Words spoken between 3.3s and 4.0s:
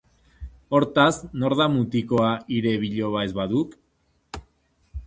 baduk?